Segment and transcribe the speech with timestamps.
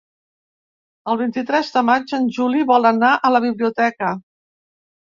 [1.13, 4.15] El vint-i-tres de maig en Juli vol anar a la biblioteca.